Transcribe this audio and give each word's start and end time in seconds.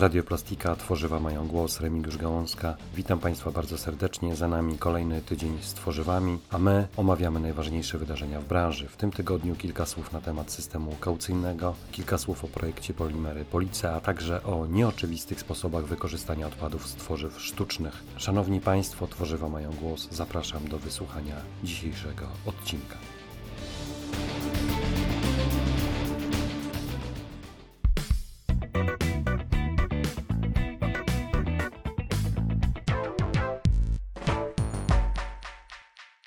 Radioplastika, 0.00 0.76
tworzywa 0.76 1.20
mają 1.20 1.46
głos, 1.48 1.80
Remigiusz 1.80 2.16
Gałązka. 2.16 2.76
Witam 2.94 3.18
Państwa 3.18 3.50
bardzo 3.50 3.78
serdecznie. 3.78 4.36
Za 4.36 4.48
nami 4.48 4.78
kolejny 4.78 5.22
tydzień 5.22 5.58
z 5.62 5.74
tworzywami, 5.74 6.38
a 6.50 6.58
my 6.58 6.88
omawiamy 6.96 7.40
najważniejsze 7.40 7.98
wydarzenia 7.98 8.40
w 8.40 8.44
branży. 8.44 8.88
W 8.88 8.96
tym 8.96 9.12
tygodniu 9.12 9.54
kilka 9.56 9.86
słów 9.86 10.12
na 10.12 10.20
temat 10.20 10.52
systemu 10.52 10.96
kaucyjnego, 11.00 11.74
kilka 11.92 12.18
słów 12.18 12.44
o 12.44 12.48
projekcie 12.48 12.94
Polimery 12.94 13.44
Police, 13.44 13.94
a 13.94 14.00
także 14.00 14.42
o 14.42 14.66
nieoczywistych 14.66 15.40
sposobach 15.40 15.84
wykorzystania 15.84 16.46
odpadów 16.46 16.86
z 16.86 16.94
tworzyw 16.94 17.40
sztucznych. 17.40 18.02
Szanowni 18.16 18.60
Państwo, 18.60 19.06
tworzywa 19.06 19.48
mają 19.48 19.70
głos. 19.72 20.08
Zapraszam 20.10 20.68
do 20.68 20.78
wysłuchania 20.78 21.36
dzisiejszego 21.64 22.26
odcinka. 22.46 22.96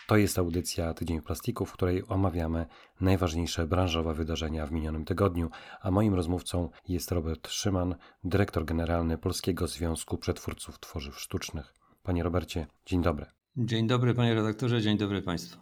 To 0.09 0.17
jest 0.17 0.39
audycja 0.39 0.93
Tydzień 0.93 1.21
Plastiku, 1.21 1.65
w 1.65 1.73
której 1.73 2.03
omawiamy 2.07 2.65
najważniejsze 3.01 3.67
branżowe 3.67 4.13
wydarzenia 4.13 4.65
w 4.65 4.71
minionym 4.71 5.05
tygodniu, 5.05 5.49
a 5.81 5.91
moim 5.91 6.13
rozmówcą 6.13 6.69
jest 6.87 7.11
Robert 7.11 7.49
Szyman, 7.49 7.95
dyrektor 8.23 8.65
generalny 8.65 9.17
Polskiego 9.17 9.67
Związku 9.67 10.17
Przetwórców 10.17 10.79
Tworzyw 10.79 11.19
Sztucznych. 11.19 11.73
Panie 12.03 12.23
Robercie, 12.23 12.67
dzień 12.85 13.01
dobry. 13.01 13.25
Dzień 13.57 13.87
dobry 13.87 14.13
panie 14.13 14.35
redaktorze, 14.35 14.81
dzień 14.81 14.97
dobry 14.97 15.21
państwu. 15.21 15.59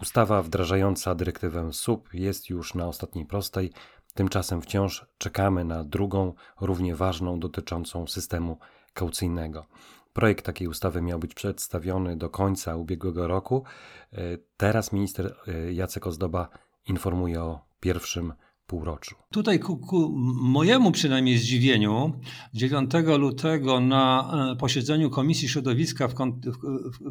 Ustawa 0.00 0.42
wdrażająca 0.42 1.14
dyrektywę 1.14 1.72
SUP 1.72 2.14
jest 2.14 2.50
już 2.50 2.74
na 2.74 2.86
ostatniej 2.86 3.26
prostej. 3.26 3.72
Tymczasem 4.14 4.62
wciąż 4.62 5.06
czekamy 5.18 5.64
na 5.64 5.84
drugą, 5.84 6.34
równie 6.60 6.96
ważną, 6.96 7.40
dotyczącą 7.40 8.06
systemu 8.06 8.58
kaucyjnego. 8.94 9.66
Projekt 10.12 10.44
takiej 10.44 10.68
ustawy 10.68 11.02
miał 11.02 11.18
być 11.18 11.34
przedstawiony 11.34 12.16
do 12.16 12.30
końca 12.30 12.76
ubiegłego 12.76 13.26
roku. 13.26 13.64
E, 14.12 14.18
teraz 14.56 14.92
minister 14.92 15.36
e, 15.48 15.72
Jacek 15.72 16.06
Ozdoba 16.06 16.48
informuje 16.88 17.42
o 17.42 17.60
pierwszym 17.80 18.32
półroczu. 18.72 19.14
Tutaj 19.30 19.58
ku, 19.58 19.76
ku, 19.76 20.12
mojemu 20.42 20.92
przynajmniej 20.92 21.38
zdziwieniu 21.38 22.12
9 22.54 22.90
lutego 23.18 23.80
na 23.80 24.32
e, 24.52 24.56
posiedzeniu 24.56 25.10
Komisji 25.10 25.48
Środowiska 25.48 26.08
w, 26.08 26.14
kont 26.14 26.46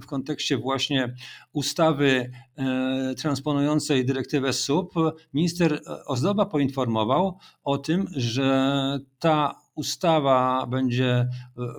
w, 0.01 0.05
kontekście 0.05 0.57
właśnie 0.57 1.13
ustawy 1.53 2.31
e, 2.57 3.15
transponującej 3.17 4.05
dyrektywę 4.05 4.53
SUP 4.53 4.93
minister 5.33 5.81
Ozdoba 6.05 6.45
poinformował 6.45 7.37
o 7.63 7.77
tym, 7.77 8.07
że 8.15 8.99
ta 9.19 9.61
ustawa 9.81 10.65
będzie 10.67 11.27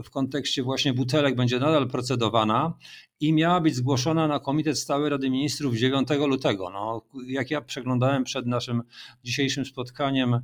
w 0.05 0.11
kontekście 0.11 0.63
właśnie 0.63 0.95
butelek 0.95 1.37
będzie 1.37 1.59
nadal 1.59 1.89
procedowana 1.89 2.75
i 3.21 3.33
miała 3.33 3.61
być 3.61 3.75
zgłoszona 3.75 4.29
na 4.29 4.41
Komitet 4.41 4.79
Stały 4.79 5.11
Rady 5.11 5.31
Ministrów 5.31 5.77
9 5.77 6.09
lutego. 6.29 6.71
No, 6.71 7.03
jak 7.27 7.51
ja 7.51 7.61
przeglądałem 7.61 8.25
przed 8.25 8.47
naszym 8.47 8.83
dzisiejszym 9.25 9.65
spotkaniem 9.65 10.41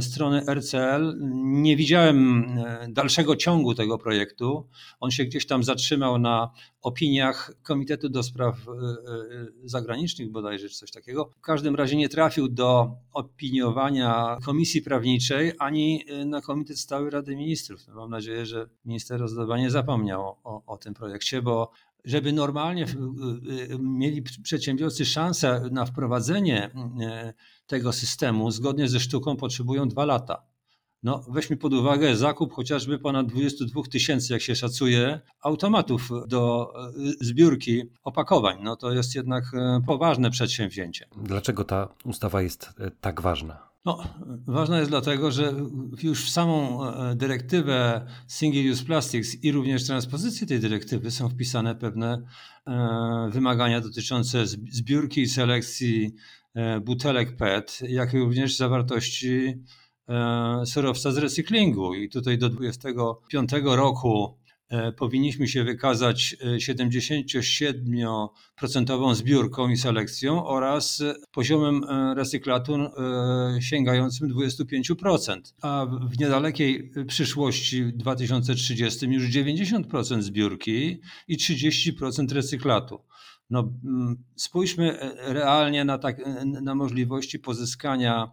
strony 0.00 0.42
RCL. 0.54 1.14
Nie 1.44 1.76
widziałem 1.76 2.44
e, 2.58 2.86
dalszego 2.88 3.36
ciągu 3.36 3.74
tego 3.74 3.98
projektu. 3.98 4.68
On 5.00 5.10
się 5.10 5.24
gdzieś 5.24 5.46
tam 5.46 5.64
zatrzymał 5.64 6.18
na 6.18 6.50
opiniach 6.82 7.52
Komitetu 7.62 8.08
do 8.08 8.22
Spraw 8.22 8.56
e, 8.68 8.72
Zagranicznych 9.64 10.30
bodajże, 10.30 10.68
czy 10.68 10.76
coś 10.76 10.90
takiego. 10.90 11.30
W 11.38 11.40
każdym 11.40 11.74
razie 11.74 11.96
nie 11.96 12.08
trafił 12.08 12.48
do 12.48 12.96
opiniowania 13.12 14.38
Komisji 14.44 14.82
Prawniczej 14.82 15.52
ani 15.58 16.04
na 16.26 16.40
Komitet 16.40 16.78
Stały 16.78 17.10
Rady 17.10 17.36
Ministrów. 17.36 17.80
No, 17.88 17.94
mam 17.94 18.10
nadzieję, 18.10 18.46
że 18.46 18.68
minister 18.84 19.20
Rozdoba 19.20 19.58
nie 19.58 19.70
zapomniał 19.70 20.36
o, 20.44 20.62
o 20.66 20.76
tym 20.76 20.94
projekcie, 20.94 21.42
bo 21.42 21.70
żeby 22.04 22.32
normalnie 22.32 22.86
mieli 23.78 24.22
przedsiębiorcy 24.22 25.04
szansę 25.04 25.68
na 25.70 25.86
wprowadzenie 25.86 26.70
tego 27.66 27.92
systemu 27.92 28.50
zgodnie 28.50 28.88
ze 28.88 29.00
sztuką 29.00 29.36
potrzebują 29.36 29.88
dwa 29.88 30.04
lata. 30.04 30.42
No, 31.04 31.24
weźmy 31.28 31.56
pod 31.56 31.72
uwagę 31.72 32.16
zakup 32.16 32.52
chociażby 32.52 32.98
ponad 32.98 33.26
22 33.26 33.82
tysięcy, 33.90 34.32
jak 34.32 34.42
się 34.42 34.56
szacuje, 34.56 35.20
automatów 35.40 36.10
do 36.28 36.72
e, 36.76 36.92
zbiórki 37.20 37.82
opakowań. 38.02 38.58
No, 38.62 38.76
to 38.76 38.92
jest 38.92 39.14
jednak 39.14 39.44
e, 39.54 39.80
poważne 39.86 40.30
przedsięwzięcie. 40.30 41.06
Dlaczego 41.22 41.64
ta 41.64 41.88
ustawa 42.04 42.42
jest 42.42 42.74
e, 42.78 42.90
tak 42.90 43.20
ważna? 43.20 43.73
No, 43.84 44.04
ważna 44.46 44.78
jest 44.78 44.90
dlatego, 44.90 45.30
że 45.30 45.54
już 46.02 46.24
w 46.24 46.30
samą 46.30 46.80
dyrektywę 47.16 48.06
Single 48.28 48.72
Use 48.72 48.84
Plastics 48.84 49.44
i 49.44 49.52
również 49.52 49.86
transpozycję 49.86 50.46
tej 50.46 50.60
dyrektywy 50.60 51.10
są 51.10 51.28
wpisane 51.28 51.74
pewne 51.74 52.22
wymagania 53.30 53.80
dotyczące 53.80 54.46
zbiórki 54.46 55.20
i 55.20 55.28
selekcji 55.28 56.14
E, 56.54 56.80
butelek 56.80 57.36
PET, 57.36 57.80
jak 57.88 58.12
również 58.12 58.56
zawartości 58.56 59.54
e, 60.08 60.66
surowca 60.66 61.12
z 61.12 61.18
recyklingu. 61.18 61.94
I 61.94 62.08
tutaj 62.08 62.38
do 62.38 62.48
25 62.48 63.50
roku 63.64 64.38
e, 64.38 64.43
powinniśmy 64.96 65.48
się 65.48 65.64
wykazać 65.64 66.36
77% 66.56 69.14
zbiórką 69.14 69.68
i 69.68 69.76
selekcją 69.76 70.46
oraz 70.46 71.02
poziomem 71.32 71.84
recyklatu 72.16 72.78
sięgającym 73.60 74.34
25%, 74.34 75.40
a 75.62 75.86
w 76.10 76.18
niedalekiej 76.18 76.92
przyszłości 77.08 77.92
2030 77.92 79.06
już 79.06 79.24
90% 79.24 80.22
zbiórki 80.22 81.00
i 81.28 81.38
30% 81.38 82.32
recyklatu. 82.32 83.00
No, 83.50 83.72
mm, 83.84 84.24
spójrzmy 84.36 85.00
e, 85.00 85.32
realnie 85.32 85.84
na, 85.84 85.98
tak, 85.98 86.20
e, 86.20 86.44
na 86.44 86.74
możliwości 86.74 87.38
pozyskania 87.38 88.30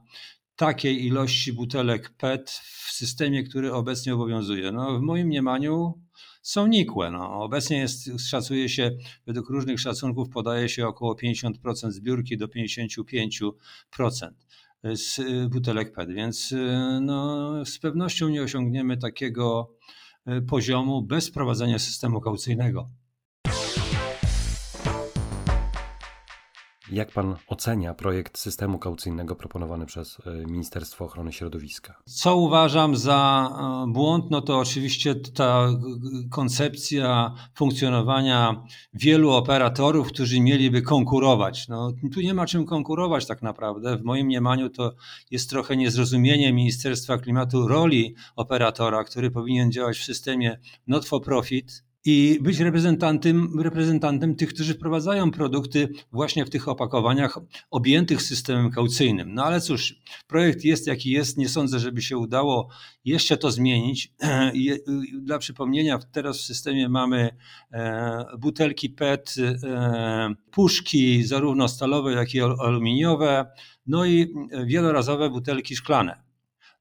takiej 0.55 1.05
ilości 1.05 1.53
butelek 1.53 2.09
PET 2.09 2.51
w 2.51 2.91
systemie, 2.91 3.43
który 3.43 3.73
obecnie 3.73 4.13
obowiązuje. 4.13 4.71
No, 4.71 4.99
w 4.99 5.01
moim 5.01 5.27
mniemaniu 5.27 6.01
są 6.41 6.67
nikłe. 6.67 7.11
No, 7.11 7.43
obecnie 7.43 7.77
jest, 7.77 8.09
szacuje 8.19 8.69
się, 8.69 8.91
według 9.25 9.49
różnych 9.49 9.79
szacunków 9.79 10.29
podaje 10.29 10.69
się 10.69 10.87
około 10.87 11.15
50% 11.15 11.91
zbiórki 11.91 12.37
do 12.37 12.47
55% 12.47 13.51
z 14.95 15.19
e, 15.19 15.49
butelek 15.49 15.93
PET, 15.93 16.11
więc 16.11 16.53
no, 17.01 17.65
z 17.65 17.79
pewnością 17.79 18.29
nie 18.29 18.41
osiągniemy 18.41 18.97
takiego 18.97 19.75
poziomu 20.47 21.01
bez 21.01 21.31
prowadzenia 21.31 21.79
systemu 21.79 22.21
kaucyjnego. 22.21 22.89
Jak 26.91 27.11
pan 27.11 27.35
ocenia 27.47 27.93
projekt 27.93 28.37
systemu 28.37 28.79
kaucyjnego 28.79 29.35
proponowany 29.35 29.85
przez 29.85 30.17
e, 30.25 30.51
Ministerstwo 30.51 31.05
Ochrony 31.05 31.33
Środowiska? 31.33 32.01
Co 32.05 32.37
uważam 32.37 32.95
za 32.95 33.49
e, 33.87 33.91
błąd, 33.91 34.31
no 34.31 34.41
to 34.41 34.59
oczywiście 34.59 35.15
ta 35.15 35.67
koncepcja 36.29 37.33
funkcjonowania 37.55 38.63
wielu 38.93 39.31
operatorów, 39.31 40.07
którzy 40.07 40.41
mieliby 40.41 40.81
konkurować. 40.81 41.67
No, 41.67 41.91
tu 42.13 42.21
nie 42.21 42.33
ma 42.33 42.45
czym 42.45 42.65
konkurować 42.65 43.25
tak 43.25 43.41
naprawdę. 43.41 43.97
W 43.97 44.03
moim 44.03 44.25
mniemaniu 44.25 44.69
to 44.69 44.93
jest 45.31 45.49
trochę 45.49 45.77
niezrozumienie 45.77 46.53
Ministerstwa 46.53 47.17
Klimatu 47.17 47.67
roli 47.67 48.15
operatora, 48.35 49.03
który 49.03 49.31
powinien 49.31 49.71
działać 49.71 49.97
w 49.97 50.03
systemie 50.03 50.59
not 50.87 51.05
for 51.05 51.21
profit, 51.21 51.83
i 52.05 52.39
być 52.41 52.59
reprezentantem, 52.59 53.59
reprezentantem 53.59 54.35
tych, 54.35 54.49
którzy 54.53 54.73
wprowadzają 54.73 55.31
produkty 55.31 55.89
właśnie 56.11 56.45
w 56.45 56.49
tych 56.49 56.67
opakowaniach 56.67 57.39
objętych 57.71 58.21
systemem 58.21 58.71
kaucyjnym. 58.71 59.33
No 59.33 59.43
ale 59.43 59.61
cóż, 59.61 59.95
projekt 60.27 60.63
jest 60.63 60.87
jaki 60.87 61.11
jest, 61.11 61.37
nie 61.37 61.49
sądzę, 61.49 61.79
żeby 61.79 62.01
się 62.01 62.17
udało 62.17 62.69
jeszcze 63.05 63.37
to 63.37 63.51
zmienić. 63.51 64.13
Dla 65.21 65.39
przypomnienia, 65.39 65.99
teraz 66.11 66.37
w 66.37 66.45
systemie 66.45 66.89
mamy 66.89 67.29
e, 67.71 68.25
butelki 68.39 68.89
PET, 68.89 69.35
e, 69.63 70.35
puszki 70.51 71.23
zarówno 71.23 71.67
stalowe, 71.67 72.13
jak 72.13 72.33
i 72.33 72.41
aluminiowe, 72.41 73.45
no 73.87 74.05
i 74.05 74.33
wielorazowe 74.65 75.29
butelki 75.29 75.75
szklane. 75.75 76.23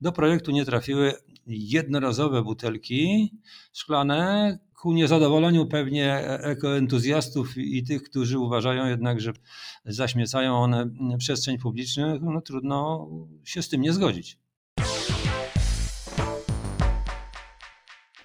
Do 0.00 0.12
projektu 0.12 0.50
nie 0.50 0.64
trafiły 0.64 1.14
jednorazowe 1.46 2.42
butelki 2.42 3.30
szklane, 3.72 4.58
ku 4.80 4.92
niezadowoleniu 4.92 5.66
pewnie 5.66 6.14
ekoentuzjastów 6.28 7.56
i 7.56 7.84
tych, 7.84 8.02
którzy 8.02 8.38
uważają 8.38 8.86
jednak, 8.86 9.20
że 9.20 9.32
zaśmiecają 9.84 10.56
one 10.56 10.90
przestrzeń 11.18 11.58
publiczną, 11.58 12.18
no 12.20 12.40
trudno 12.40 13.08
się 13.44 13.62
z 13.62 13.68
tym 13.68 13.80
nie 13.80 13.92
zgodzić. 13.92 14.38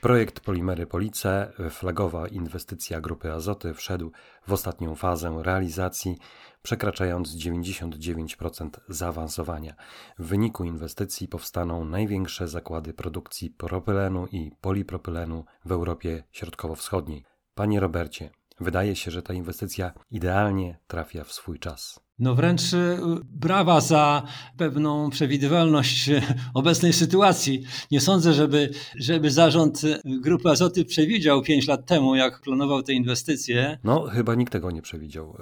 Projekt 0.06 0.40
Polimery 0.40 0.88
Police, 0.88 1.52
flagowa 1.70 2.28
inwestycja 2.28 3.02
grupy 3.02 3.32
Azoty, 3.32 3.74
wszedł 3.74 4.12
w 4.48 4.54
ostatnią 4.54 4.96
fazę 4.96 5.40
realizacji, 5.44 6.18
przekraczając 6.62 7.36
99% 7.36 8.70
zaawansowania. 8.90 9.76
W 10.20 10.26
wyniku 10.26 10.64
inwestycji 10.64 11.28
powstaną 11.28 11.86
największe 11.86 12.48
zakłady 12.48 12.94
produkcji 12.94 13.50
propylenu 13.50 14.28
i 14.32 14.52
polipropylenu 14.62 15.46
w 15.66 15.72
Europie 15.72 16.24
Środkowo-Wschodniej. 16.32 17.24
Panie 17.56 17.80
Robercie, 17.80 18.30
wydaje 18.60 18.96
się, 18.96 19.12
że 19.12 19.22
ta 19.22 19.34
inwestycja 19.34 19.94
idealnie 20.12 20.78
trafia 20.88 21.24
w 21.24 21.34
swój 21.34 21.60
czas. 21.60 22.05
No 22.20 22.36
wręcz 22.36 22.74
y, 22.74 22.98
brawa 23.24 23.82
za 23.82 24.24
pewną 24.58 25.10
przewidywalność 25.10 26.10
y, 26.10 26.22
obecnej 26.54 26.94
sytuacji. 26.94 27.64
Nie 27.92 28.02
sądzę, 28.02 28.34
żeby, 28.34 28.70
żeby 28.96 29.32
zarząd 29.32 29.84
y, 29.84 30.00
Grupy 30.06 30.50
Azoty 30.50 30.86
przewidział 30.86 31.42
5 31.42 31.68
lat 31.68 31.86
temu, 31.86 32.16
jak 32.16 32.42
planował 32.42 32.84
te 32.84 32.94
inwestycje. 32.94 33.80
No 33.84 34.04
chyba 34.04 34.36
nikt 34.36 34.54
tego 34.54 34.72
nie 34.72 34.82
przewidział. 34.82 35.38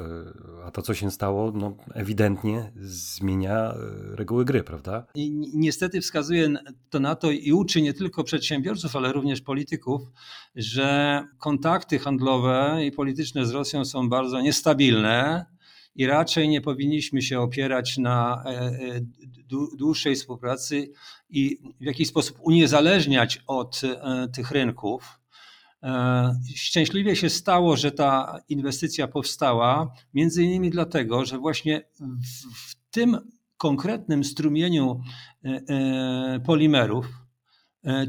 A 0.65 0.71
to, 0.71 0.81
co 0.81 0.93
się 0.93 1.11
stało, 1.11 1.51
no 1.55 1.77
ewidentnie 1.93 2.71
zmienia 2.75 3.73
reguły 4.11 4.45
gry, 4.45 4.63
prawda? 4.63 5.05
I 5.15 5.31
niestety 5.53 6.01
wskazuje 6.01 6.53
to 6.89 6.99
na 6.99 7.15
to 7.15 7.31
i 7.31 7.51
uczy 7.51 7.81
nie 7.81 7.93
tylko 7.93 8.23
przedsiębiorców, 8.23 8.95
ale 8.95 9.13
również 9.13 9.41
polityków, 9.41 10.01
że 10.55 11.23
kontakty 11.37 11.99
handlowe 11.99 12.79
i 12.85 12.91
polityczne 12.91 13.45
z 13.45 13.51
Rosją 13.51 13.85
są 13.85 14.09
bardzo 14.09 14.41
niestabilne 14.41 15.52
i 15.95 16.07
raczej 16.07 16.50
nie 16.50 16.62
powinniśmy 16.62 17.22
się 17.22 17.40
opierać 17.40 17.98
na 17.98 18.44
e, 18.45 18.50
e, 18.50 19.01
dłuższej 19.78 20.16
współpracy 20.16 20.92
i 21.30 21.60
w 21.81 21.86
jakiś 21.86 22.07
sposób 22.07 22.38
uniezależniać 22.42 23.44
od 23.48 23.81
e, 23.84 24.28
tych 24.36 24.51
rynków. 24.51 25.19
Szczęśliwie 26.56 27.16
się 27.16 27.30
stało, 27.30 27.78
że 27.78 27.92
ta 27.92 28.40
inwestycja 28.50 29.07
powstała, 29.07 29.94
między 30.13 30.44
innymi 30.44 30.69
dlatego, 30.69 31.25
że 31.25 31.38
właśnie 31.38 31.81
w 32.68 32.75
tym 32.92 33.18
konkretnym 33.57 34.24
strumieniu 34.24 35.01
polimerów, 36.45 37.22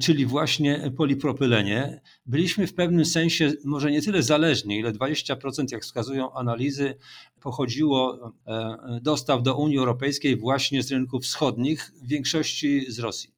czyli 0.00 0.26
właśnie 0.26 0.92
polipropylenie, 0.96 2.00
byliśmy 2.26 2.66
w 2.66 2.74
pewnym 2.74 3.04
sensie 3.04 3.52
może 3.64 3.90
nie 3.90 4.02
tyle 4.02 4.22
zależni, 4.22 4.78
ile 4.78 4.92
20%, 4.92 5.72
jak 5.72 5.82
wskazują 5.82 6.32
analizy, 6.32 6.94
pochodziło 7.40 8.32
e, 8.46 9.00
dostaw 9.02 9.42
do 9.42 9.56
Unii 9.56 9.78
Europejskiej 9.78 10.36
właśnie 10.36 10.82
z 10.82 10.92
rynków 10.92 11.22
wschodnich, 11.22 11.92
w 12.02 12.08
większości 12.08 12.92
z 12.92 12.98
Rosji. 12.98 13.33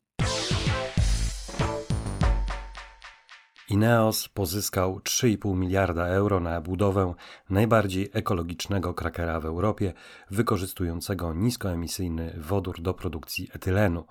Ineos 3.71 4.29
pozyskał 4.29 4.99
3,5 4.99 5.57
miliarda 5.57 6.07
euro 6.07 6.41
na 6.41 6.61
budowę 6.61 7.15
najbardziej 7.51 8.11
ekologicznego 8.13 8.95
krakera 8.95 9.41
w 9.41 9.47
Europie, 9.47 9.93
wykorzystującego 10.31 11.35
niskoemisyjny 11.35 12.35
wodór 12.39 12.83
do 12.83 12.95
produkcji 12.95 13.49
etylenu. 13.53 14.05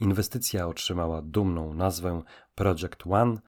Inwestycja 0.00 0.68
otrzymała 0.68 1.22
dumną 1.22 1.74
nazwę 1.74 2.22
Project 2.54 3.06
One 3.10 3.38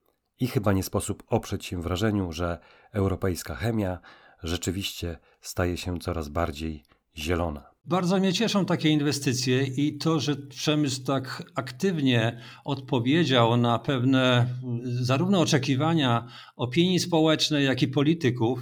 i 0.41 0.47
chyba 0.47 0.73
nie 0.73 0.83
sposób 0.83 1.23
oprzeć 1.27 1.67
się 1.67 1.83
wrażeniu, 1.83 2.33
że 2.33 2.59
europejska 2.93 3.55
chemia 3.55 3.99
rzeczywiście 4.43 5.19
staje 5.41 5.77
się 5.77 5.99
coraz 5.99 6.29
bardziej 6.29 6.85
zielona. 7.17 7.74
Bardzo 7.87 8.19
mnie 8.19 8.33
cieszą 8.33 8.65
takie 8.65 8.89
inwestycje 8.89 9.63
i 9.63 9.99
to, 9.99 10.21
że 10.21 10.37
przemysł 10.37 11.05
tak 11.05 11.43
aktywnie 11.55 12.41
odpowiedział 12.65 13.57
na 13.57 13.79
pewne 13.79 14.47
zarówno 14.85 15.41
oczekiwania 15.41 16.29
opinii 16.57 17.01
społecznej, 17.01 17.65
jak 17.65 17.83
i 17.83 17.89
polityków 17.89 18.61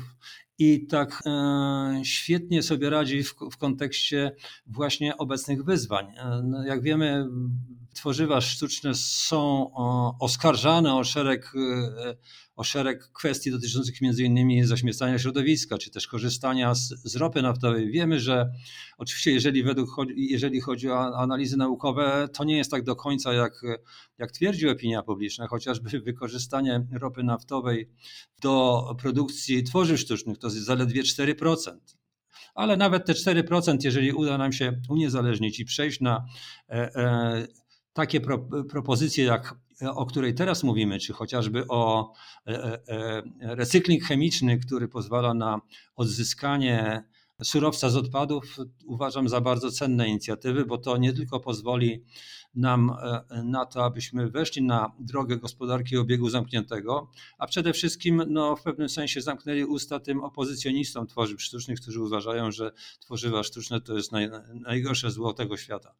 i 0.59 0.87
tak 0.87 1.23
e, 1.27 2.01
świetnie 2.05 2.63
sobie 2.63 2.91
radzi 2.91 3.23
w, 3.23 3.57
kontekście 3.59 4.33
właśnie 4.67 5.17
obecnych 5.17 5.65
wyzwań. 5.65 6.07
E, 6.07 6.43
no, 6.45 6.65
jak 6.65 6.83
wiemy, 6.83 7.29
tworzywa 7.95 8.41
sztuczne 8.41 8.95
są 8.95 9.71
oskarżane 10.21 10.95
o 10.95 11.05
szereg, 11.05 11.53
e, 11.57 12.17
o 12.57 12.65
szereg 12.65 13.13
kwestii 13.13 13.51
dotyczących 13.51 14.03
innymi 14.19 14.65
zaśmiecania 14.65 15.19
środowiska, 15.19 15.79
czy 15.79 15.91
też 15.91 16.07
korzystania 16.07 16.75
z, 16.75 16.89
z 16.89 17.17
ropy 17.17 17.43
naftowej. 17.43 17.91
Wiemy, 17.91 18.21
że 18.21 18.53
oczywiście 18.99 19.31
jeżeli, 19.33 19.63
według, 19.63 19.89
jeżeli 20.17 20.61
chodzi 20.61 20.91
o 20.91 21.19
analizy 21.19 21.57
naukowe, 21.57 22.29
to 22.33 22.45
nie 22.45 22.57
jest 22.57 22.71
tak 22.71 22.83
do 22.83 22.97
końca, 22.97 23.33
jak, 23.33 23.63
jak 24.19 24.33
twierdzi 24.33 24.69
opinia 24.69 25.03
publiczna, 25.03 25.47
chociażby 25.47 26.01
wykorzystanie 26.01 26.87
ropy 26.93 27.23
naftowej 27.23 27.89
do 28.43 28.85
produkcji 28.99 29.65
tworzyw 29.65 30.01
sztucznych 30.01 30.39
to 30.39 30.47
jest 30.47 30.59
zaledwie 30.59 31.03
4% 31.03 31.77
ale 32.55 32.77
nawet 32.77 33.07
te 33.07 33.13
4%, 33.13 33.77
jeżeli 33.85 34.13
uda 34.13 34.39
nam 34.39 34.53
się 34.53 34.81
uniezależnić 34.89 35.61
i 35.61 35.65
przejść 35.65 36.01
na 36.01 36.25
e, 36.69 36.95
e, 36.95 37.47
takie 37.93 38.21
pro, 38.21 38.39
propozycje, 38.69 39.25
jak 39.25 39.55
o 39.91 40.07
której 40.07 40.35
teraz 40.35 40.63
mówimy, 40.63 40.99
czy 40.99 41.13
chociażby 41.13 41.65
o 41.69 42.13
e, 42.47 42.65
e, 42.65 42.83
e, 42.89 43.23
recykling 43.41 44.05
chemiczny, 44.05 44.59
który 44.59 44.89
pozwala 44.89 45.35
na 45.35 45.61
odzyskanie 45.97 47.05
surowca 47.43 47.91
z 47.91 47.97
odpadów, 47.97 48.57
uważam 48.87 49.29
za 49.29 49.41
bardzo 49.41 49.71
cenne 49.71 50.09
inicjatywy, 50.09 50.65
bo 50.65 50.79
to 50.79 50.97
nie 50.97 51.13
tylko 51.13 51.41
pozwoli 51.41 52.05
nam 52.55 52.93
na 53.45 53.67
to, 53.67 53.85
abyśmy 53.85 54.31
weszli 54.31 54.63
na 54.63 54.93
drogę 55.01 55.37
gospodarki 55.37 55.97
obiegu 55.97 56.31
zamkniętego, 56.31 57.11
a 57.39 57.47
przede 57.47 57.73
wszystkim 57.73 58.23
no, 58.29 58.57
w 58.57 58.63
pewnym 58.63 58.89
sensie 58.89 59.21
zamknęli 59.21 59.65
usta 59.65 60.01
tym 60.01 60.21
opozycjonistom 60.25 61.07
tworzyw 61.07 61.43
sztucznych, 61.43 61.81
którzy 61.81 62.03
uważają, 62.03 62.51
że 62.51 62.73
tworzywa 63.01 63.43
sztuczne 63.43 63.81
to 63.81 63.97
jest 63.97 64.13
naj, 64.13 64.31
najgorsze 64.55 65.11
zło 65.11 65.33
tego 65.33 65.57
świata. 65.57 65.95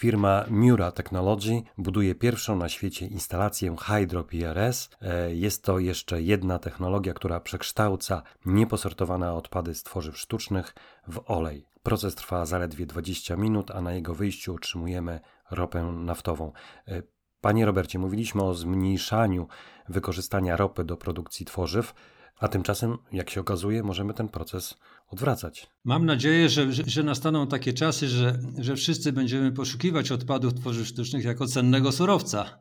Firma 0.00 0.44
Mura 0.50 0.92
Technology 0.92 1.62
buduje 1.78 2.14
pierwszą 2.14 2.56
na 2.56 2.68
świecie 2.68 3.06
instalację 3.06 3.76
Hydro 3.78 4.24
PRS. 4.24 4.90
E, 5.02 5.34
jest 5.34 5.64
to 5.64 5.78
jeszcze 5.78 6.22
jedna 6.22 6.58
technologia, 6.58 7.14
która 7.14 7.40
przekształca 7.40 8.22
nieposortowane 8.46 9.32
odpady 9.32 9.74
z 9.74 9.82
tworzyw 9.82 10.18
sztucznych 10.18 10.74
w 11.08 11.20
olej. 11.26 11.66
Proces 11.82 12.14
trwa 12.14 12.46
zaledwie 12.46 12.86
20 12.86 13.36
minut, 13.36 13.70
a 13.70 13.80
na 13.80 13.92
jego 13.92 14.14
wyjściu 14.14 14.54
otrzymujemy 14.54 15.20
ropę 15.50 15.82
naftową. 15.82 16.52
E, 16.88 17.02
panie 17.40 17.66
Robercie, 17.66 17.98
mówiliśmy 17.98 18.42
o 18.42 18.54
zmniejszaniu 18.54 19.48
wykorzystania 19.88 20.56
ropy 20.56 20.84
do 20.84 20.96
produkcji 20.96 21.46
tworzyw. 21.46 21.94
A 22.40 22.48
tymczasem, 22.48 22.98
jak 23.12 23.30
się 23.30 23.40
okazuje, 23.40 23.82
możemy 23.82 24.14
ten 24.14 24.28
proces 24.28 24.74
odwracać. 25.08 25.66
Mam 25.84 26.06
nadzieję, 26.06 26.48
że, 26.48 26.72
że, 26.72 26.82
że, 26.86 27.02
nastaną 27.02 27.46
takie 27.46 27.72
czasy, 27.72 28.08
że, 28.08 28.38
że 28.58 28.76
wszyscy 28.76 29.12
będziemy 29.12 29.52
poszukiwać 29.52 30.12
odpadów 30.12 30.54
tworzyw 30.54 30.86
sztucznych 30.86 31.24
jako 31.24 31.46
cennego 31.46 31.92
surowca. 31.92 32.58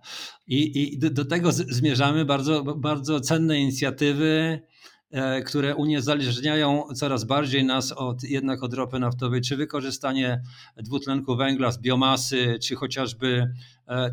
I, 0.47 0.93
i 0.93 0.99
do, 0.99 1.25
tego 1.25 1.51
zmierzamy 1.51 2.25
bardzo, 2.25 2.63
bardzo 2.63 3.19
cenne 3.19 3.59
inicjatywy 3.59 4.61
E, 5.11 5.41
które 5.41 5.75
uniezależniają 5.75 6.83
coraz 6.95 7.23
bardziej 7.23 7.65
nas 7.65 7.91
od, 7.91 8.23
jednak 8.23 8.63
od 8.63 8.73
ropy 8.73 8.99
naftowej, 8.99 9.41
czy 9.41 9.57
wykorzystanie 9.57 10.41
dwutlenku 10.77 11.35
węgla 11.35 11.71
z 11.71 11.79
biomasy, 11.79 12.59
czy 12.63 12.75
chociażby 12.75 13.53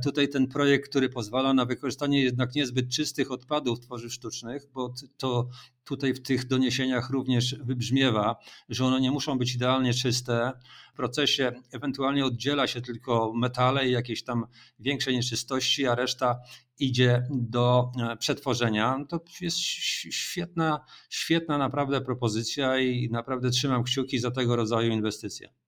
tutaj 0.04 0.28
ten 0.28 0.46
projekt, 0.46 0.88
który 0.88 1.08
pozwala 1.08 1.54
na 1.54 1.64
wykorzystanie 1.64 2.22
jednak 2.22 2.54
niezbyt 2.54 2.88
czystych 2.90 3.30
odpadów 3.30 3.80
tworzyw 3.80 4.12
sztucznych, 4.12 4.66
bo 4.74 4.94
to 5.16 5.48
tutaj 5.84 6.14
w 6.14 6.22
tych 6.22 6.46
doniesieniach 6.46 7.10
również 7.10 7.54
wybrzmiewa, 7.54 8.36
że 8.68 8.84
one 8.84 9.00
nie 9.00 9.10
muszą 9.10 9.38
być 9.38 9.54
idealnie 9.54 9.94
czyste. 9.94 10.52
W 10.92 10.96
procesie 10.96 11.52
ewentualnie 11.72 12.24
oddziela 12.24 12.66
się 12.66 12.80
tylko 12.80 13.32
metale 13.32 13.88
i 13.88 13.92
jakieś 13.92 14.24
tam 14.24 14.46
większe 14.78 15.12
nieczystości, 15.12 15.86
a 15.86 15.94
reszta 15.94 16.38
idzie 16.78 17.26
do 17.30 17.92
e, 18.02 18.16
przetworzenia. 18.16 19.04
To 19.08 19.20
jest 19.40 19.58
świetna, 19.58 20.80
świetna 21.10 21.58
naprawdę 21.58 22.00
propozycja 22.00 22.78
i 22.78 23.10
naprawdę 23.10 23.50
trzymam 23.50 23.84
kciuki 23.84 24.18
za 24.18 24.30
tego 24.30 24.56
rodzaju 24.56 24.92
inwestycje. 24.92 25.65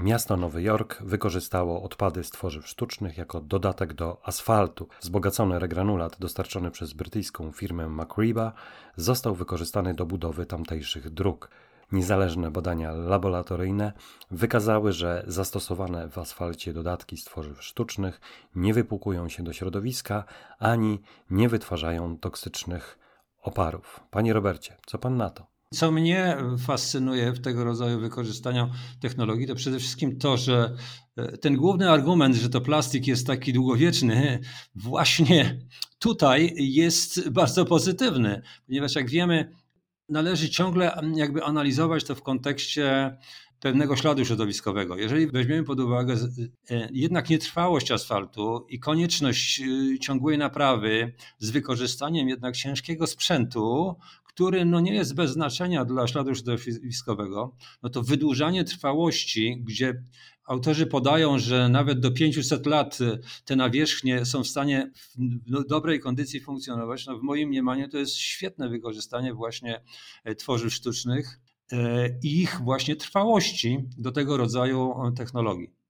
Miasto 0.00 0.36
Nowy 0.36 0.62
Jork 0.62 1.02
wykorzystało 1.02 1.82
odpady 1.82 2.24
z 2.24 2.30
tworzyw 2.30 2.68
sztucznych 2.68 3.18
jako 3.18 3.40
dodatek 3.40 3.92
do 3.92 4.20
asfaltu. 4.24 4.88
Wzbogacony 5.00 5.58
regranulat 5.58 6.16
dostarczony 6.18 6.70
przez 6.70 6.92
brytyjską 6.92 7.52
firmę 7.52 7.88
Macreba 7.88 8.52
został 8.96 9.34
wykorzystany 9.34 9.94
do 9.94 10.06
budowy 10.06 10.46
tamtejszych 10.46 11.10
dróg. 11.10 11.50
Niezależne 11.92 12.50
badania 12.50 12.92
laboratoryjne 12.92 13.92
wykazały, 14.30 14.92
że 14.92 15.24
zastosowane 15.26 16.08
w 16.08 16.18
asfalcie 16.18 16.72
dodatki 16.72 17.16
z 17.16 17.24
tworzyw 17.24 17.64
sztucznych 17.64 18.20
nie 18.54 18.74
wypłukują 18.74 19.28
się 19.28 19.42
do 19.42 19.52
środowiska 19.52 20.24
ani 20.58 21.02
nie 21.30 21.48
wytwarzają 21.48 22.18
toksycznych 22.18 22.98
oparów. 23.42 24.00
Panie 24.10 24.32
Robercie, 24.32 24.76
co 24.86 24.98
pan 24.98 25.16
na 25.16 25.30
to? 25.30 25.53
Co 25.74 25.92
mnie 25.92 26.36
fascynuje 26.58 27.32
w 27.32 27.40
tego 27.40 27.64
rodzaju 27.64 28.00
wykorzystaniu 28.00 28.70
technologii, 29.00 29.46
to 29.46 29.54
przede 29.54 29.78
wszystkim 29.78 30.18
to, 30.18 30.36
że 30.36 30.76
e, 31.16 31.38
ten 31.38 31.56
główny 31.56 31.90
argument, 31.90 32.36
że 32.36 32.48
to 32.48 32.60
plastik 32.60 33.06
jest 33.06 33.26
taki 33.26 33.52
długowieczny, 33.52 34.40
właśnie 34.74 35.58
tutaj 35.98 36.54
jest 36.56 37.28
bardzo 37.30 37.64
pozytywny, 37.64 38.42
ponieważ 38.66 38.94
jak 38.94 39.10
wiemy, 39.10 39.52
należy 40.08 40.50
ciągle 40.50 41.00
jakby 41.16 41.44
analizować 41.44 42.04
to 42.04 42.14
w 42.14 42.22
kontekście 42.22 43.16
pewnego 43.60 43.96
śladu 43.96 44.24
środowiskowego. 44.24 44.96
Jeżeli 44.96 45.26
weźmiemy 45.26 45.64
pod 45.64 45.80
uwagę 45.80 46.14
e, 46.70 46.88
jednak 46.92 47.30
nietrwałość 47.30 47.90
asfaltu 47.90 48.66
i 48.68 48.78
konieczność 48.78 49.60
e, 49.60 49.98
ciągłej 49.98 50.38
naprawy 50.38 51.12
z 51.38 51.50
wykorzystaniem 51.50 52.28
jednak 52.28 52.56
ciężkiego 52.56 53.06
sprzętu, 53.06 53.96
który 54.34 54.64
no 54.64 54.80
nie 54.80 54.94
jest 54.94 55.14
bez 55.14 55.30
znaczenia 55.30 55.84
dla 55.84 56.06
śladu 56.06 56.34
środowiskowego, 56.34 57.56
no 57.82 57.90
to 57.90 58.02
wydłużanie 58.02 58.64
trwałości, 58.64 59.62
gdzie 59.62 60.02
autorzy 60.44 60.86
podają, 60.86 61.38
że 61.38 61.68
nawet 61.68 62.00
do 62.00 62.10
500 62.10 62.66
lat 62.66 62.98
te 63.44 63.56
nawierzchnie 63.56 64.24
są 64.24 64.42
w 64.42 64.48
stanie 64.48 64.90
w 65.46 65.64
dobrej 65.68 66.00
kondycji 66.00 66.40
funkcjonować, 66.40 67.06
no 67.06 67.18
w 67.18 67.22
moim 67.22 67.48
mniemaniu 67.48 67.88
to 67.88 67.98
jest 67.98 68.16
świetne 68.16 68.68
wykorzystanie 68.68 69.34
właśnie 69.34 69.80
e, 70.24 70.34
tworzyw 70.34 70.74
sztucznych 70.74 71.40
i 72.22 72.42
ich 72.42 72.60
właśnie 72.64 72.96
trwałości 72.96 73.78
do 73.98 74.12
tego 74.12 74.36
rodzaju 74.36 74.94
technologii. 75.16 75.83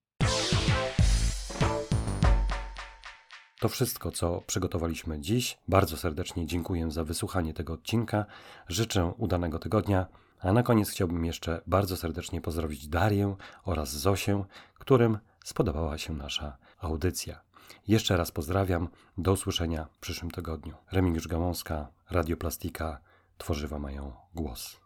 To 3.64 3.68
wszystko, 3.68 4.10
co 4.10 4.42
przygotowaliśmy 4.46 5.20
dziś. 5.20 5.58
Bardzo 5.68 5.96
serdecznie 5.96 6.46
dziękuję 6.46 6.90
za 6.90 7.04
wysłuchanie 7.04 7.54
tego 7.54 7.72
odcinka. 7.72 8.24
Życzę 8.68 9.12
udanego 9.18 9.58
tygodnia. 9.58 10.06
A 10.40 10.52
na 10.52 10.62
koniec 10.62 10.90
chciałbym 10.90 11.24
jeszcze 11.24 11.60
bardzo 11.66 11.96
serdecznie 11.96 12.40
pozdrowić 12.40 12.88
Darię 12.88 13.36
oraz 13.64 13.96
Zosię, 13.96 14.44
którym 14.78 15.18
spodobała 15.44 15.98
się 15.98 16.12
nasza 16.12 16.56
audycja. 16.78 17.40
Jeszcze 17.88 18.16
raz 18.16 18.30
pozdrawiam. 18.30 18.88
Do 19.18 19.32
usłyszenia 19.32 19.86
w 19.92 19.98
przyszłym 19.98 20.30
tygodniu. 20.30 20.74
Remigiusz 20.92 21.28
Gałązka, 21.28 21.88
Radio 22.10 22.36
Plastika. 22.36 22.98
Tworzywa 23.38 23.78
mają 23.78 24.12
głos. 24.34 24.80